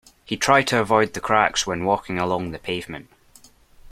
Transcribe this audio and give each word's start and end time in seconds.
He 0.25 0.35
tried 0.35 0.65
to 0.69 0.79
avoid 0.81 1.13
the 1.13 1.21
cracks 1.21 1.67
when 1.67 1.83
walking 1.85 2.17
along 2.17 2.49
the 2.49 2.57
pavement 2.57 3.07